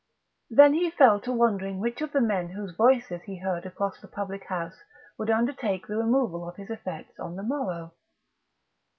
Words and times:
Then 0.49 0.73
he 0.73 0.89
fell 0.89 1.19
to 1.19 1.31
wondering 1.31 1.77
which 1.79 2.01
of 2.01 2.11
the 2.11 2.21
men 2.21 2.49
whose 2.49 2.73
voices 2.75 3.21
he 3.27 3.37
heard 3.37 3.67
across 3.67 4.01
the 4.01 4.07
public 4.07 4.45
house 4.45 4.81
would 5.15 5.29
undertake 5.29 5.85
the 5.85 5.95
removal 5.97 6.49
of 6.49 6.55
his 6.55 6.71
effects 6.71 7.19
on 7.19 7.35
the 7.35 7.43
morrow. 7.43 7.93